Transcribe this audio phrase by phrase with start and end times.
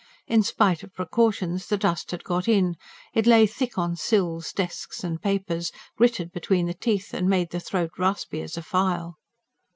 [0.25, 2.75] In spite of precautions the dust had got in:
[3.13, 7.91] it lay thick on sills, desks and papers, gritted between the teeth, made the throat
[7.99, 9.19] raspy as a file.